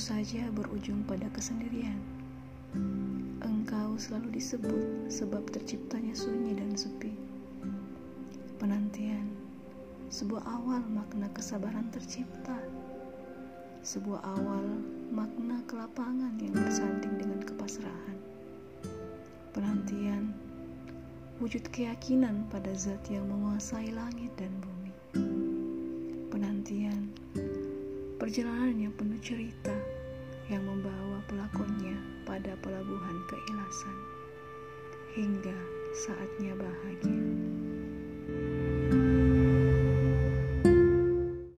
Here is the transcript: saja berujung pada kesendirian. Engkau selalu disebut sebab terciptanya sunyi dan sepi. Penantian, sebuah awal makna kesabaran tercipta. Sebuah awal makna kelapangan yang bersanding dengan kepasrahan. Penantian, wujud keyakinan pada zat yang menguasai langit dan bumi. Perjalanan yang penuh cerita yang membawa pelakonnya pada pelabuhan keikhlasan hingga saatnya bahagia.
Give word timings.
saja 0.00 0.48
berujung 0.56 1.04
pada 1.04 1.28
kesendirian. 1.34 2.00
Engkau 3.44 4.00
selalu 4.00 4.38
disebut 4.40 5.12
sebab 5.12 5.44
terciptanya 5.52 6.16
sunyi 6.16 6.56
dan 6.56 6.72
sepi. 6.72 7.12
Penantian, 8.56 9.28
sebuah 10.08 10.40
awal 10.46 10.80
makna 10.88 11.28
kesabaran 11.36 11.92
tercipta. 11.92 12.56
Sebuah 13.84 14.24
awal 14.24 14.66
makna 15.12 15.60
kelapangan 15.68 16.32
yang 16.40 16.56
bersanding 16.56 17.20
dengan 17.20 17.44
kepasrahan. 17.44 18.18
Penantian, 19.52 20.32
wujud 21.44 21.68
keyakinan 21.74 22.48
pada 22.48 22.72
zat 22.72 23.04
yang 23.12 23.28
menguasai 23.28 23.92
langit 23.92 24.32
dan 24.40 24.52
bumi. 24.64 24.79
Perjalanan 28.20 28.76
yang 28.76 28.92
penuh 29.00 29.16
cerita 29.24 29.72
yang 30.52 30.60
membawa 30.68 31.24
pelakonnya 31.24 31.96
pada 32.28 32.52
pelabuhan 32.60 33.16
keikhlasan 33.32 33.96
hingga 35.16 35.56
saatnya 35.96 36.52
bahagia. 36.52 37.19